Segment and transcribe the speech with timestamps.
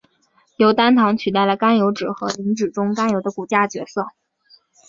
[0.57, 4.07] 由单糖取代了甘油酯和磷脂中甘油的骨架角色。